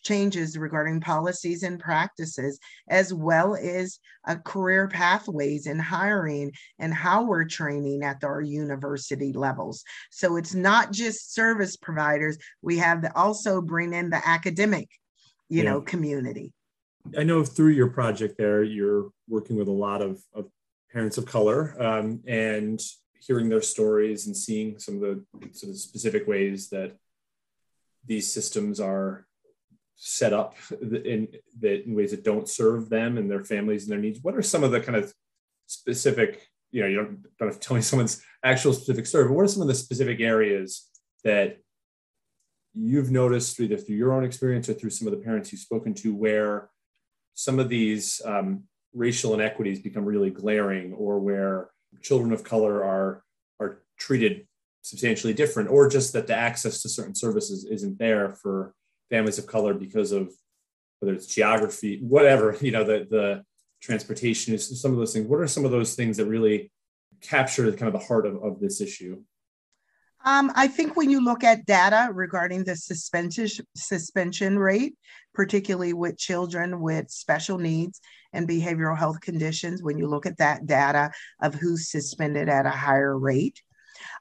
[0.05, 7.23] changes regarding policies and practices, as well as uh, career pathways and hiring and how
[7.23, 9.83] we're training at our university levels.
[10.11, 14.89] So it's not just service providers, we have to also bring in the academic,
[15.49, 15.71] you yeah.
[15.71, 16.53] know, community.
[17.17, 20.45] I know through your project there, you're working with a lot of, of
[20.91, 22.79] parents of color um, and
[23.19, 26.95] hearing their stories and seeing some of the sort of specific ways that
[28.05, 29.24] these systems are
[29.95, 31.27] set up in,
[31.61, 34.19] in ways that don't serve them and their families and their needs?
[34.21, 35.13] What are some of the kind of
[35.67, 39.33] specific, you know, you don't, don't have to tell me someone's actual specific story, but
[39.33, 40.89] what are some of the specific areas
[41.23, 41.57] that
[42.73, 45.93] you've noticed either through your own experience or through some of the parents you've spoken
[45.93, 46.69] to where
[47.33, 51.69] some of these um, racial inequities become really glaring or where
[52.01, 53.23] children of color are
[53.59, 54.45] are treated
[54.81, 58.73] substantially different or just that the access to certain services isn't there for
[59.09, 60.31] families of color because of
[60.99, 63.43] whether it's geography, whatever, you know, the, the
[63.81, 65.27] transportation is some of those things.
[65.27, 66.71] What are some of those things that really
[67.21, 69.21] capture kind of the heart of, of this issue?
[70.25, 74.95] Um, I think when you look at data regarding the suspension suspension rate,
[75.35, 78.01] particularly with children with special needs
[78.33, 81.11] and behavioral health conditions, when you look at that data
[81.43, 83.61] of who's suspended at a higher rate,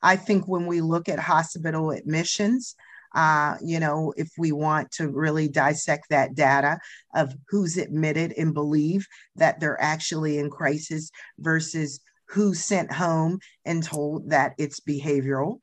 [0.03, 2.75] I think when we look at hospital admissions,
[3.15, 6.79] uh, you know, if we want to really dissect that data
[7.15, 13.83] of who's admitted and believe that they're actually in crisis versus who's sent home and
[13.83, 15.61] told that it's behavioral.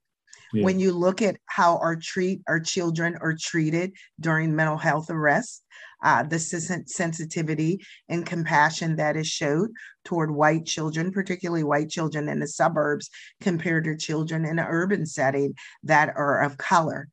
[0.54, 0.66] Yeah.
[0.66, 5.62] When you look at how our treat our children are treated during mental health arrests,
[6.04, 9.70] uh, the sensitivity and compassion that is showed
[10.04, 13.10] toward white children, particularly white children in the suburbs,
[13.40, 17.08] compared to children in an urban setting that are of color.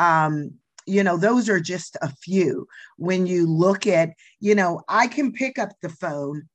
[0.00, 0.54] Um,
[0.86, 2.66] you know, those are just a few.
[2.96, 4.10] When you look at,
[4.40, 6.48] you know, I can pick up the phone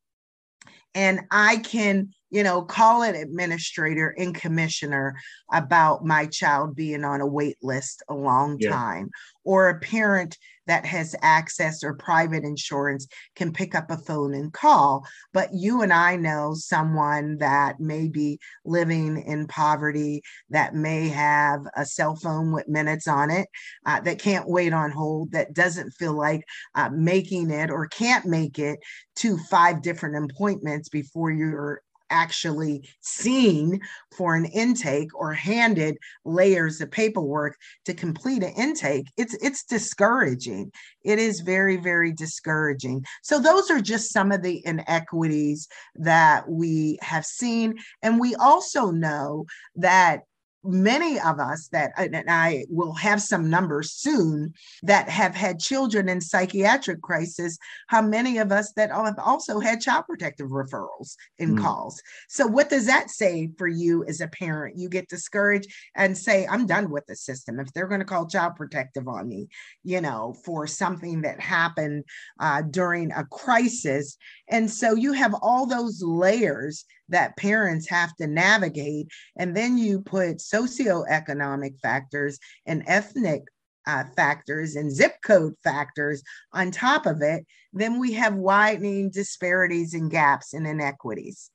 [0.93, 5.15] and I can you know, call an administrator and commissioner
[5.53, 8.71] about my child being on a wait list a long yeah.
[8.71, 9.09] time,
[9.45, 14.51] or a parent that has access or private insurance can pick up a phone and
[14.53, 15.05] call.
[15.33, 21.61] But you and I know someone that may be living in poverty, that may have
[21.75, 23.47] a cell phone with minutes on it,
[23.85, 26.43] uh, that can't wait on hold, that doesn't feel like
[26.75, 28.79] uh, making it or can't make it
[29.17, 33.79] to five different appointments before you're actually seen
[34.17, 40.71] for an intake or handed layers of paperwork to complete an intake it's it's discouraging.
[41.03, 43.05] It is very very discouraging.
[43.21, 47.75] So those are just some of the inequities that we have seen.
[48.01, 50.21] And we also know that
[50.65, 56.09] many of us that and I will have some numbers soon that have had children
[56.09, 61.57] in psychiatric crisis how many of us that have also had child protective referrals and
[61.57, 61.61] mm.
[61.61, 62.01] calls.
[62.29, 64.77] So what does that say for you as a parent?
[64.77, 67.59] You get discouraged and say I'm done with the system.
[67.59, 69.47] If they're going to call child protective on me
[69.85, 72.03] you know for something that happened
[72.39, 74.17] uh, during a crisis.
[74.49, 79.09] And so you have all those layers that parents have to navigate.
[79.37, 83.43] And then you put socioeconomic factors and ethnic
[83.87, 89.93] uh, factors and zip code factors on top of it, then we have widening disparities
[89.93, 91.51] and gaps and inequities.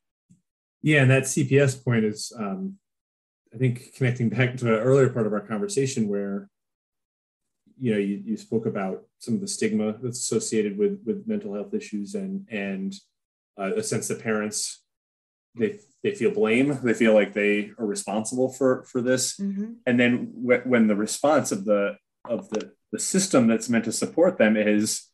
[0.83, 2.77] Yeah, and that CPS point is, um,
[3.53, 6.49] I think, connecting back to an earlier part of our conversation where,
[7.79, 11.55] you know, you, you spoke about some of the stigma that's associated with with mental
[11.55, 12.95] health issues and and
[13.59, 14.83] uh, a sense that parents
[15.57, 16.79] they they feel blame.
[16.83, 19.37] They feel like they are responsible for for this.
[19.39, 19.73] Mm-hmm.
[19.87, 21.97] and then w- when the response of the
[22.29, 25.07] of the the system that's meant to support them is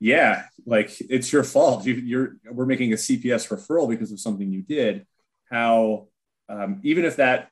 [0.00, 1.84] yeah like it's your fault.
[1.86, 5.06] You, you're we're making a cps referral because of something you did.
[5.50, 6.08] How
[6.48, 7.50] um, even if that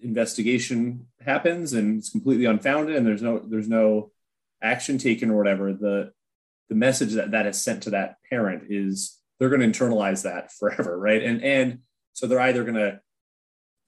[0.00, 4.12] investigation happens and it's completely unfounded and there's no there's no
[4.62, 6.12] action taken or whatever the
[6.68, 10.52] the message that that is sent to that parent is they're going to internalize that
[10.58, 11.22] forever, right?
[11.22, 11.78] And and
[12.12, 13.00] so they're either going to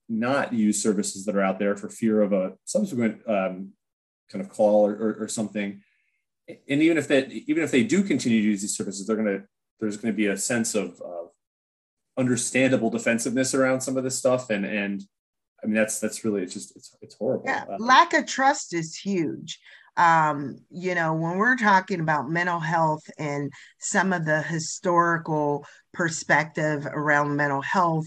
[0.08, 3.72] not use services that are out there for fear of a subsequent um,
[4.30, 5.82] kind of call or, or, or, something.
[6.48, 9.38] And even if that, even if they do continue to use these services, they're going
[9.38, 9.44] to
[9.78, 11.30] there's going to be a sense of, of
[12.18, 15.02] understandable defensiveness around some of this stuff, and and
[15.62, 17.44] I mean that's that's really it's just it's it's horrible.
[17.46, 19.60] Yeah, uh, lack of trust is huge
[19.96, 26.86] um, you know, when we're talking about mental health and some of the historical perspective
[26.86, 28.06] around mental health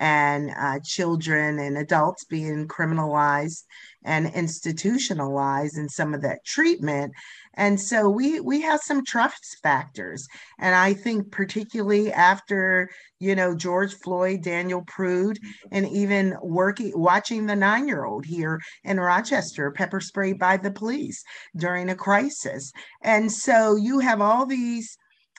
[0.00, 3.62] and uh, children and adults being criminalized
[4.02, 7.12] and institutionalized in some of that treatment,
[7.54, 10.26] and so we we have some trust factors.
[10.58, 15.38] And i think particularly after you know george floyd daniel prude
[15.70, 20.70] and even working watching the nine year old here in rochester pepper sprayed by the
[20.70, 21.22] police
[21.56, 22.72] during a crisis.
[23.02, 24.96] And so you have all these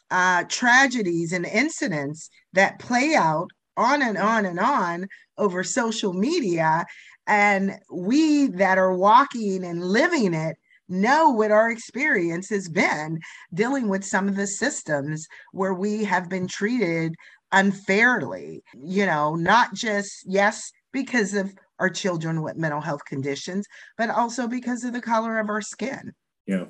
[0.09, 3.49] uh, tragedies and incidents that play out
[3.81, 6.85] on and on and on over social media
[7.27, 10.57] and we that are walking and living it
[10.89, 13.19] know what our experience has been
[13.53, 17.15] dealing with some of the systems where we have been treated
[17.51, 23.65] unfairly, you know, not just, yes, because of our children with mental health conditions,
[23.97, 26.13] but also because of the color of our skin.
[26.45, 26.65] Yeah.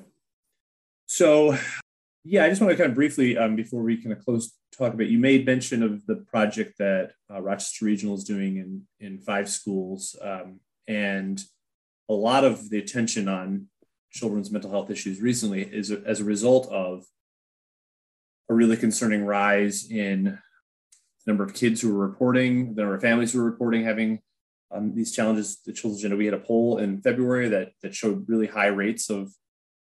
[1.06, 1.58] So,
[2.24, 4.94] yeah, I just want to kind of briefly, um, before we kind of close talk
[4.94, 9.18] about, you made mention of the project that uh, Rochester Regional is doing in in
[9.18, 11.42] five schools, um, and
[12.08, 13.66] a lot of the attention on
[14.10, 17.04] children's mental health issues recently is as a result of
[18.48, 20.38] a really concerning rise in the
[21.26, 24.20] number of kids who are reporting, the number of families who are reporting having
[24.70, 25.60] um, these challenges.
[25.64, 29.10] The Children's know, we had a poll in February that that showed really high rates
[29.10, 29.32] of,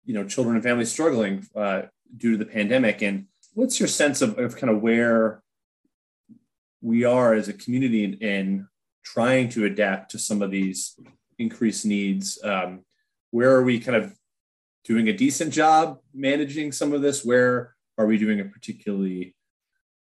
[0.06, 1.84] you know, children and families struggling uh,
[2.16, 3.02] due to the pandemic.
[3.02, 5.42] And what's your sense of, of kind of where
[6.82, 8.68] we are as a community in, in
[9.04, 11.00] trying to adapt to some of these
[11.40, 12.40] increased needs?
[12.44, 12.84] Um,
[13.32, 14.16] where are we kind of
[14.86, 17.26] doing a decent job managing some of this?
[17.26, 19.36] Where are we doing a particularly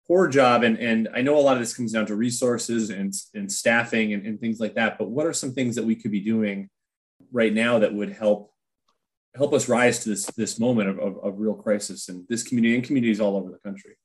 [0.08, 0.64] poor job?
[0.64, 4.14] And, and I know a lot of this comes down to resources and, and staffing
[4.14, 6.70] and, and things like that, but what are some things that we could be doing
[7.32, 8.51] right now that would help
[9.38, 12.75] help us rise to this this moment of, of, of real crisis in this community
[12.75, 13.95] and communities all over the country.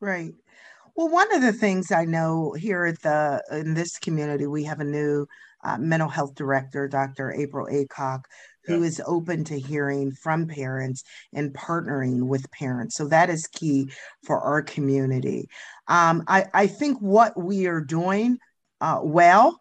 [0.00, 0.32] Right.
[0.96, 4.80] Well, one of the things I know here at the in this community, we have
[4.80, 5.26] a new
[5.64, 7.32] uh, mental health director, Dr.
[7.32, 8.24] April Acock,
[8.64, 8.86] who yeah.
[8.86, 12.96] is open to hearing from parents and partnering with parents.
[12.96, 13.90] So that is key
[14.24, 15.48] for our community.
[15.88, 18.38] Um, I, I think what we are doing
[18.80, 19.58] uh, well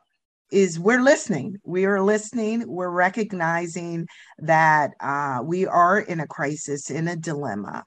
[0.51, 1.57] is we're listening.
[1.63, 2.67] We are listening.
[2.67, 4.07] We're recognizing
[4.39, 7.83] that uh, we are in a crisis, in a dilemma.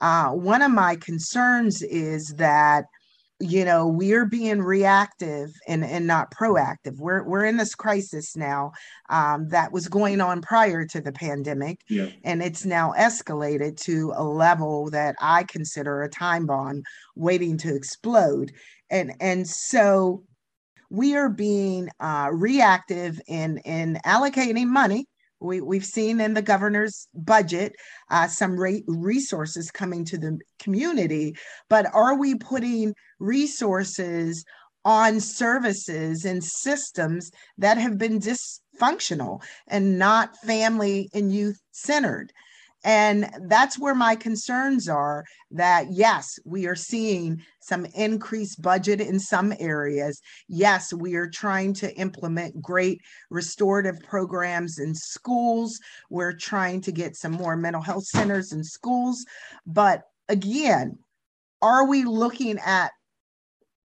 [0.00, 2.84] Uh, one of my concerns is that
[3.40, 8.72] you know we're being reactive and, and not proactive we're, we're in this crisis now
[9.10, 12.08] um, that was going on prior to the pandemic yeah.
[12.24, 16.82] and it's now escalated to a level that i consider a time bomb
[17.14, 18.50] waiting to explode
[18.90, 20.24] and and so
[20.90, 25.06] we are being uh, reactive in in allocating money
[25.40, 27.74] we, we've seen in the governor's budget
[28.10, 31.36] uh, some re- resources coming to the community,
[31.68, 34.44] but are we putting resources
[34.84, 42.32] on services and systems that have been dysfunctional and not family and youth centered?
[42.84, 49.18] And that's where my concerns are that yes, we are seeing some increased budget in
[49.18, 50.20] some areas.
[50.48, 53.00] Yes, we are trying to implement great
[53.30, 55.80] restorative programs in schools.
[56.08, 59.24] We're trying to get some more mental health centers in schools.
[59.66, 60.98] But again,
[61.60, 62.92] are we looking at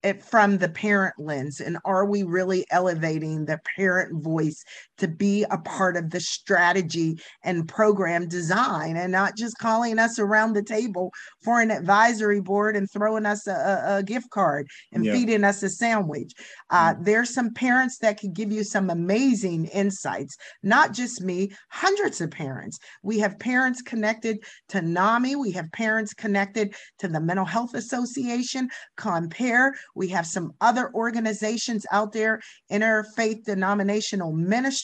[0.02, 4.64] it from the parent lens and are we really elevating the parent voice
[5.00, 10.18] to be a part of the strategy and program design and not just calling us
[10.18, 15.04] around the table for an advisory board and throwing us a, a gift card and
[15.04, 15.12] yeah.
[15.12, 16.32] feeding us a sandwich.
[16.70, 17.04] Uh, mm-hmm.
[17.04, 22.30] there's some parents that could give you some amazing insights not just me hundreds of
[22.30, 22.78] parents.
[23.02, 25.36] We have parents connected to nami.
[25.36, 29.72] We have parents connected to the mental health association Compeer.
[29.94, 32.40] We have some other organizations out there,
[32.70, 34.32] interfaith denominational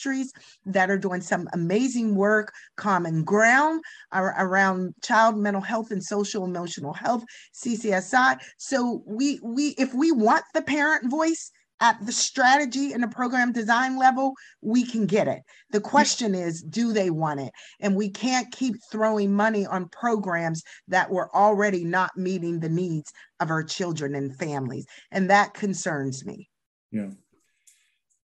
[0.07, 0.33] ministries
[0.67, 3.83] that are doing some amazing work, common ground
[4.13, 8.39] around child mental health and social emotional health, CCSI.
[8.59, 11.51] So we we if we want the parent voice,
[11.81, 14.33] at the strategy and the program design level,
[14.63, 15.43] we can get it.
[15.73, 17.53] The question is, do they want it?
[17.81, 23.13] And we can't keep throwing money on programs that were already not meeting the needs
[23.41, 24.87] of our children and families.
[25.11, 26.49] And that concerns me.
[26.93, 27.11] Yeah.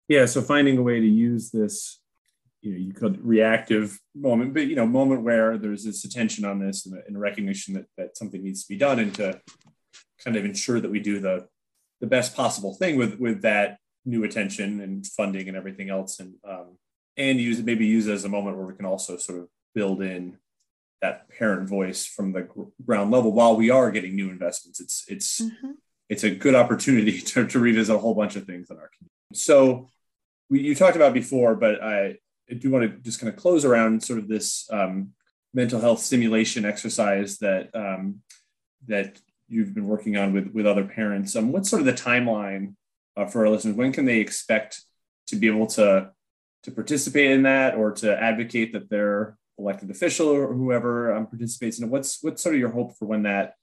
[0.09, 0.25] Yeah.
[0.25, 2.01] So finding a way to use this,
[2.61, 6.59] you know, you could reactive moment, but you know, moment where there's this attention on
[6.59, 9.39] this and, and recognition that, that something needs to be done and to
[10.21, 11.47] kind of ensure that we do the
[12.01, 16.35] the best possible thing with with that new attention and funding and everything else and
[16.47, 16.77] um,
[17.17, 19.47] and use it maybe use it as a moment where we can also sort of
[19.75, 20.37] build in
[21.01, 22.47] that parent voice from the
[22.85, 25.71] ground level while we are getting new investments it's it's mm-hmm.
[26.07, 29.13] it's a good opportunity to, to revisit a whole bunch of things in our community
[29.33, 29.87] so
[30.49, 32.15] we, you talked about before but i,
[32.59, 35.11] do want to just kind of close around sort of this um,
[35.53, 38.21] mental health stimulation exercise that um,
[38.87, 41.35] that you've been working on with with other parents.
[41.35, 42.75] Um, what's sort of the timeline
[43.17, 43.75] uh, for our listeners?
[43.75, 44.81] When can they expect
[45.27, 46.11] to be able to
[46.63, 51.79] to participate in that or to advocate that their elected official or whoever um, participates
[51.79, 51.91] in it?
[51.91, 53.55] What's what's sort of your hope for when that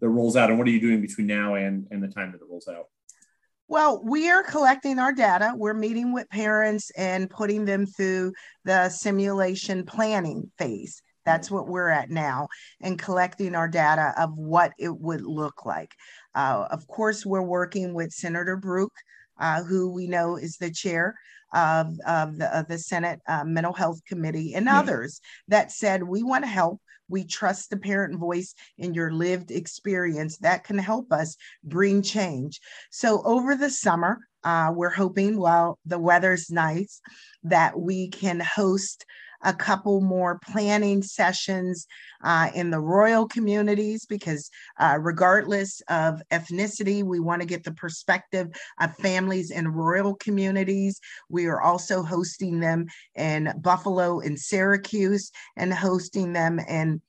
[0.00, 2.40] that rolls out, and what are you doing between now and and the time that
[2.40, 2.86] it rolls out?
[3.68, 5.52] Well, we are collecting our data.
[5.56, 8.32] We're meeting with parents and putting them through
[8.64, 11.02] the simulation planning phase.
[11.24, 12.46] That's what we're at now
[12.80, 15.92] and collecting our data of what it would look like.
[16.32, 18.92] Uh, of course, we're working with Senator Brouk,
[19.40, 21.16] uh, who we know is the chair
[21.52, 26.22] of, of, the, of the Senate uh, Mental Health Committee, and others that said, we
[26.22, 26.80] want to help.
[27.08, 32.60] We trust the parent voice in your lived experience that can help us bring change.
[32.90, 37.00] So, over the summer, uh, we're hoping while the weather's nice
[37.42, 39.04] that we can host
[39.42, 41.86] a couple more planning sessions
[42.22, 47.72] uh, in the royal communities because, uh, regardless of ethnicity, we want to get the
[47.72, 48.48] perspective
[48.80, 51.00] of families in royal communities.
[51.28, 57.00] We are also hosting them in Buffalo and Syracuse and hosting them in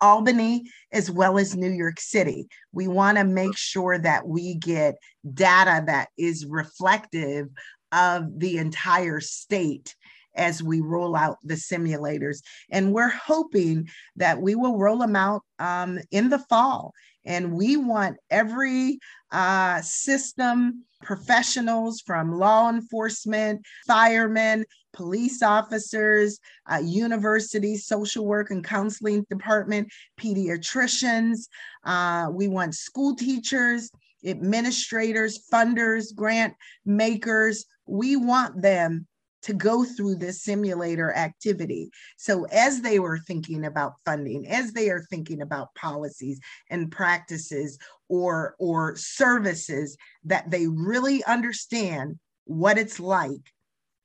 [0.00, 2.48] Albany as well as New York City.
[2.72, 4.96] We want to make sure that we get
[5.34, 7.48] data that is reflective
[7.92, 9.96] of the entire state
[10.34, 12.38] as we roll out the simulators.
[12.70, 16.92] And we're hoping that we will roll them out um, in the fall
[17.24, 19.00] And we want every
[19.30, 24.64] uh, system, professionals from law enforcement, firemen,
[24.94, 31.48] police officers, uh, universities, social work and counseling department, pediatricians.
[31.84, 33.90] Uh, we want school teachers,
[34.24, 36.54] administrators, funders, grant
[36.84, 37.66] makers.
[37.86, 39.06] We want them
[39.42, 41.90] to go through this simulator activity.
[42.16, 47.78] So, as they were thinking about funding, as they are thinking about policies and practices
[48.08, 53.52] or, or services, that they really understand what it's like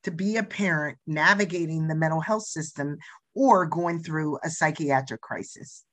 [0.04, 2.98] to be a parent navigating the mental health system
[3.34, 5.84] or going through a psychiatric crisis.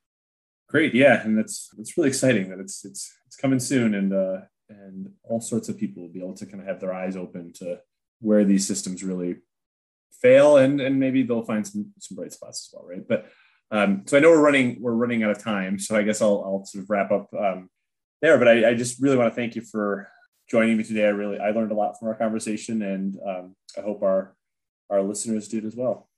[0.69, 4.41] Great, yeah, and that's it's really exciting that it's it's it's coming soon, and uh,
[4.69, 7.53] and all sorts of people will be able to kind of have their eyes open
[7.55, 7.81] to
[8.21, 9.37] where these systems really
[10.13, 13.07] fail and and maybe they'll find some some bright spots as well right?
[13.07, 13.31] But
[13.73, 16.43] um, so i know we're running we're running out of time so i guess i'll,
[16.45, 17.71] I'll sort of wrap up um,
[18.21, 20.09] there but I, I just really want to thank you for
[20.51, 21.07] joining me today.
[21.07, 24.35] I really i learned a lot from our conversation and um, i hope our
[24.91, 26.10] our listeners did as well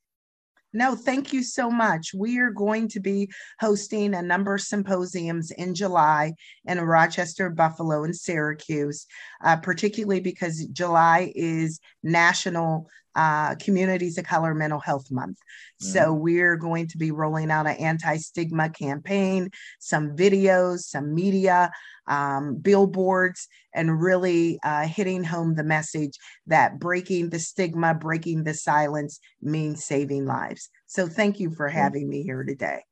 [0.72, 2.14] no, thank you so much.
[2.14, 8.04] We are going to be hosting a number of symposiums in July in Rochester, Buffalo,
[8.04, 9.06] and Syracuse,
[9.44, 15.38] uh, particularly because July is National uh, Communities of Color Mental Health Month.
[15.38, 15.92] Mm-hmm.
[15.92, 21.70] So we're going to be rolling out an anti stigma campaign, some videos, some media,
[22.06, 28.54] um, billboards, and really uh, hitting home the message that breaking the stigma, breaking the
[28.54, 30.70] silence means saving lives.
[30.86, 32.82] So thank you for having me here today.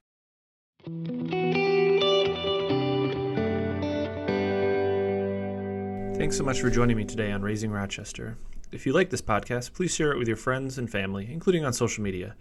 [6.20, 8.36] Thanks so much for joining me today on Raising Rochester.
[8.72, 11.72] If you like this podcast, please share it with your friends and family, including on
[11.72, 12.36] social media.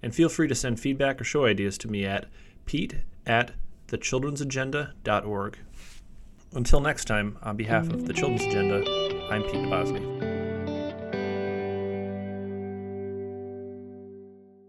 [0.00, 2.26] And feel free to send feedback or show ideas to me at
[2.66, 3.50] pete at
[3.88, 5.58] thechildrensagenda.org.
[6.54, 8.88] Until next time, on behalf of the Children's Agenda,
[9.28, 10.45] I'm Pete Nabozny.